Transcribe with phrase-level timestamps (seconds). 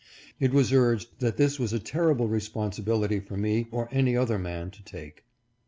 [0.39, 4.71] It was urged that this was a terrible responsibility for me or any other man
[4.71, 5.25] to take.